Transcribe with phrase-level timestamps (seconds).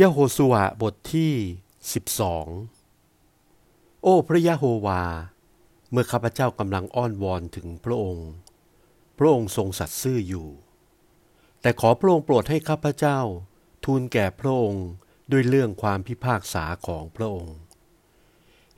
[0.00, 1.34] ยะโฮสุวะบทที่
[2.82, 5.02] 12 โอ้พระยะโฮวา
[5.90, 8.28] เมื่อข้าพเจ้ากำลังอ้อนวอนถึงพระองค์
[9.18, 10.48] พระองค์ทรงสัตย์ซื่ออยู่
[11.60, 13.18] แต่ขอพระองค์โปรดให้ข้าพเจ้า
[13.84, 14.86] ทูลแก่พระองค์
[15.32, 17.56] ด้วยเรื่องความพิพากษาของพระองค์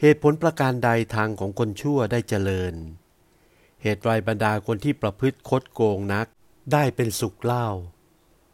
[0.00, 2.74] เหตุผลประการใดทางของคนชั่วได้เจริญ
[3.82, 6.26] เหตุไรบรรดาคนที่ประพฤติคดโกงนัก
[6.72, 7.68] ได้เป็นสุขเล่า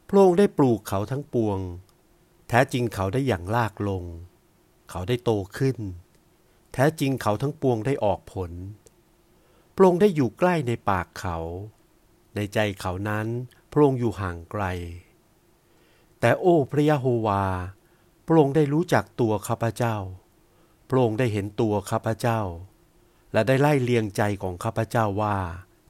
[0.09, 1.61] พระองค์ได้ปลูกเขาทั้งปวง
[2.53, 4.05] ท้จริงเขาได้อย่างลากลง
[4.91, 5.79] เขาได้โตขึ้น
[6.73, 8.53] แท้จริงเขาทั้งปวงได้ออกผล
[9.75, 11.39] พระองค์ได้อยู่ใกล้ในปากเขา
[12.35, 13.27] ในใจเขานั้น
[13.73, 14.65] พระองค์อยู่ห่างไกล
[16.21, 17.45] แต่โอ้พระยะโฮวา
[18.27, 19.97] พระองค์ได้รู้จักตัวข้าพเจ้า
[20.89, 22.41] พระองค์ได้เห็นตัวข้าพเจ้า
[23.33, 25.37] และได้ไล่เลียงใจของข้าพเจ้าว่า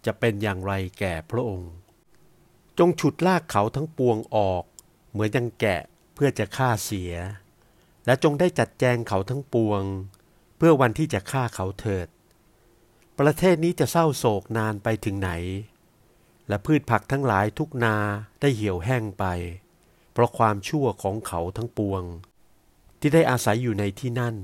[0.07, 1.73] จะเป็นอย่างไรแก่พระองค์
[2.79, 4.65] จงฉุดลากเขาทั้งปวงออก
[5.11, 5.83] เหมือนยังแกะ
[6.15, 7.13] เพื่อจะฆ่าเสีย
[8.07, 9.83] และจงได้จัดแจงเขาทั้งปวง
[10.57, 12.09] เพื่อวันที่จะฆ่าเขาเถิด
[13.19, 15.31] ประเทศนี้จะเศร้าโศกนานไปถึงไหน
[16.49, 17.97] และพืชผักทั้งหลายทุกนา
[18.41, 19.25] ได้เหี่ยวแห้งไป
[20.13, 22.03] เพราะความชั่วของเขาทั้งปวง
[23.01, 24.37] ที่ได้อาศัยอยู่ในที่นั่น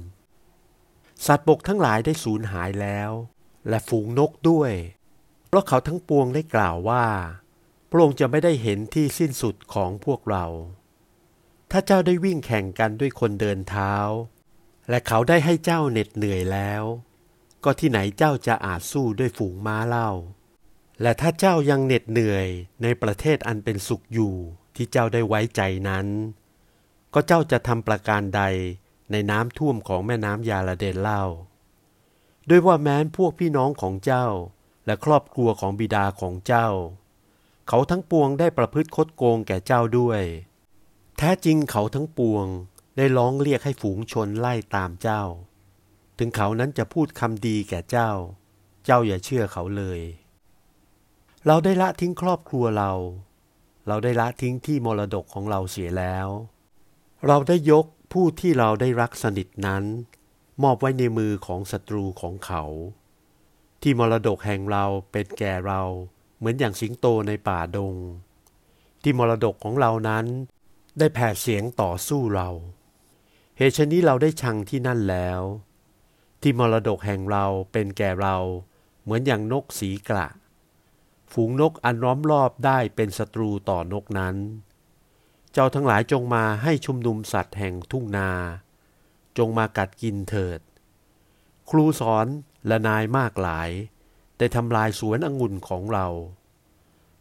[1.27, 3.11] สัตว์บกทั้งหลายได้สูญหายแล้ว
[3.69, 4.73] และฝูงนกด้วย
[5.49, 7.07] เพราะเขาทั้งปวงได้กล่าวว่า
[7.91, 10.47] พระองค์จะไม่ได้เห็นที่สิ้นสุดของพวกเรา
[11.71, 13.95] ถ้าเจ้าได้วิ่งแข่งกันด้วยคนเดินเท้า
[14.89, 16.83] และเขาได้ให้เจ้าเหน็ดเหนื่อยแล้ว
[17.65, 20.11] ก็ที่ไหนเจ้าจะอาจสู้ด้วยฝูงม้าเล่า
[21.03, 22.47] และถ้าเจ้ายังเหน็ดเหนื่อย
[22.83, 24.35] ในประเทศอันเป็นสุขอยู่
[24.77, 26.07] ที่เจ้าได้ไว้ใจนั้น
[27.15, 28.43] ก็เจ้าจะทำประการใด
[29.11, 31.25] ในน้ำท่วมของแม่น้ำยาลาเดนเล่า
[32.49, 34.27] ด้วยว่าแม้นพวกพี่น้องของเจ้า
[34.87, 36.69] และครอบครัวของบิดาของเจ้า
[37.69, 40.23] เขาทั้งปวงได้ประพฤติคดโกงแก่เจ้าด้วย
[41.21, 42.47] แท้จริงเขาทั้งปวง
[42.97, 45.23] ได้ร้องเรียกให้ฝูงชนไล่ตามเจ้า
[46.19, 48.11] ถึงเขานั้นจะพูดคำดีแก่เจ้า
[48.85, 50.01] เจ้าอย่าเชื่อเขาเลย
[51.47, 52.93] เราได้ละทิ้งครอบครัวเรา
[53.89, 56.29] เราได้ละทิ้งที่มรดกของเราเสียแล้ว
[57.27, 59.85] เราได้ยกผู้ที่เราได้รักสนิทนั้น
[60.63, 62.63] มอบไว้ในมือของศัตรูของเขา
[63.83, 65.83] ที่มรดกแห่งเราเป็นแก่เรา
[66.39, 67.95] เหมือนอย่างสิงโตในป่าดง
[69.03, 70.27] ที่มรดกของเรานั้น
[70.99, 72.49] ได้แผ่เสียงต่อสู้เรา
[73.57, 75.41] เหตุชนี้เราได้ชังที่นั่นแล้ว
[76.43, 78.37] ที่มรดกแห่งเราเป็นแก่เรา
[79.03, 80.29] เหมือนอย่างนกสีกระ
[81.33, 84.37] ฝูงนกอันล้อมรอบได้เป็นศัตรูต่อนกนั้น
[85.53, 88.31] เจ้าทั้งหลายจงมาให้ชุมนุมสัตว์แห่งทุ่งนา
[89.39, 90.61] จงมากัดกินเถิด
[91.71, 92.27] ครูสอน
[92.67, 93.71] และนายมากหลาย
[94.39, 96.07] ได้ทำลายสวนองุ่นของเรา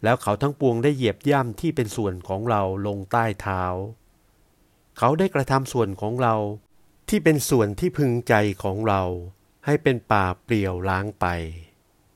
[0.04, 3.64] แล้วเขาทั้งปวงได้เหยียบย่ำที่เป็นส่วนของเราลงใต้เท้า
[4.98, 6.36] เขาได้กระทำส่วนของเรา
[7.10, 9.02] ที่เป็นส่วนที่พึงใจของเรา
[9.66, 11.26] ให้เป็นป่าเปลี่ยวล้างไป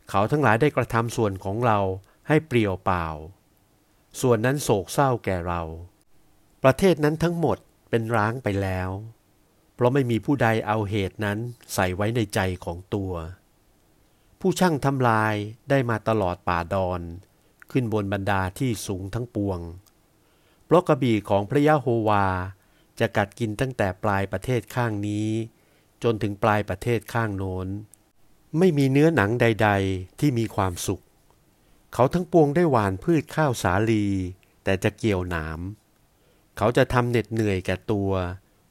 [0.09, 1.79] เขาทั้งหลายได้กระทำส่วนของเรา
[2.27, 3.07] ให้เปลี่ยวเปล่า
[4.21, 5.61] ส่วนนั้นโศกเศร้าแก่เรา
[6.63, 7.57] ประเทศนั้นทั้งหมด
[7.89, 8.89] เป็นร้างไปแล้ว
[9.75, 11.37] เพราะไม่มีผู้ใดเอาเหตุนั้น
[11.73, 13.13] ใส่ไว้ในใจของตัว
[14.39, 15.35] ผู้ช่างทำลาย
[15.69, 17.01] ได้มาตลอดป่าดอน
[17.71, 19.59] ขึ้นบนบรรดาที่สูงทั้งปวง
[20.65, 22.25] เพราะกระบี่ของพระยะโฮวา
[22.99, 25.27] จะกัดกินตั้งแต่ปลายประเทศข้างนี้
[26.03, 27.67] จนถึงปลายประเทศข้างโน้น
[28.57, 31.03] ไม่มีเนื้อหนังใด ๆ ที่มีความสุข
[31.93, 34.05] เขาทั้งปวงได้หวานพืชข้าวสาลี
[34.63, 35.59] แต่จะเกี่ยวหนาม
[36.57, 38.11] เขาจะทำเหน็ดเหนื่อยแก่ตัว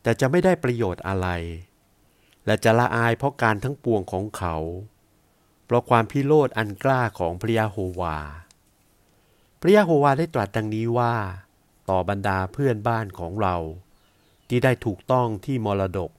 [0.02, 1.28] แต่จะไม่ได้ประโยชน์อะไร
[2.46, 4.56] และจะละอายเพราะการทั้งปวงของเขา
[5.64, 8.18] เพราะความพิโรธอันกล้าของพระยาโฮวา
[9.62, 11.14] พระยาโฮวาได้ตรัสดังนี้ว่า
[11.90, 13.56] ต่อบรรดาเพื่อนบ้านของเรา
[14.48, 16.10] ที่ได้ถูกต้องที่มรดก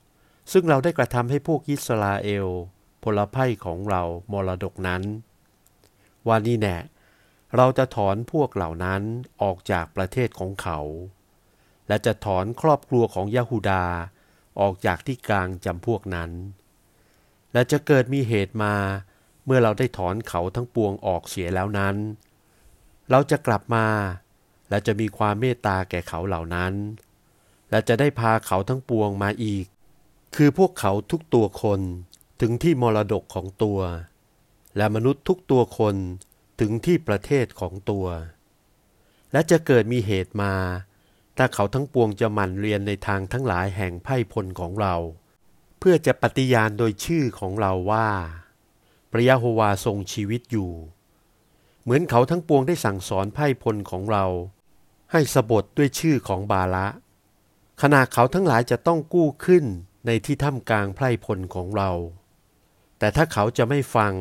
[0.51, 2.47] ซึ่งเราได้กระทำให้พวกอิสราเอล
[3.03, 5.03] พลไพ่ของเรามรดกนั้น
[6.27, 6.77] ว่านี่แน่
[7.55, 9.01] เราจะถอนพวกเหล่านั้น
[9.41, 10.79] ออกจากประเทศของเขา
[11.87, 13.85] และจะถอนครอบครัวของยาฮูดา
[14.59, 16.31] ออกจากที่กลางจำพวกนั้น
[17.53, 18.75] และจะเกิดมีเหตุมา
[19.45, 21.95] เมื่อเราได้ถอนเขาทั้งปวงออกเสียแล้วนั้น
[23.11, 23.87] เราจะกลับมา
[24.69, 26.73] และจะมีความเมตตาแก่เขาเหล่านั้น
[27.69, 29.65] และจะได้พาเขาทั้งปวงมาอีก
[30.35, 31.81] คือพวกเขาทุกตัวคน
[32.41, 33.79] ถึงที่มรดกของตัว
[34.77, 35.95] และมนุษย์ทุกตัวคน
[36.59, 38.05] ถึงที่ประเทศของตัว
[39.31, 40.53] และจะเกิดมีเหตุมา
[41.37, 44.95] ถ้าเขาทั้งปวงจะหมั่นเรียนในทางทั้งหลายแห่งไพ่พลของเรา
[45.79, 48.09] เพื่อจะปฏิญาณโดยชื่อของเราว่า
[49.11, 50.71] พระยะโฮวาทรงชีวิตอยู่
[51.83, 54.25] เหมือนเขาทั้งปวงได้สั่งสอนไพ่พลของเรา
[55.11, 56.87] ให้สบทด้วยชื่อของบาละ
[57.81, 59.65] ขณะเขาทั้งหลายจะต้องกู้ขึ้น
[60.05, 61.91] ในที่ถ้ำกลางไพร่พลของเรา
[62.99, 64.13] แต่ถ้าเขาจะไม่ฟัง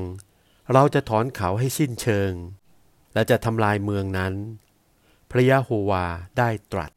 [0.72, 2.32] เราจะถอนเขาให้สิ้นเชิง
[3.14, 4.34] และจะทำลายเมืองนั้น
[5.30, 6.06] พระยะโฮวา
[6.38, 6.92] ได้ตรัส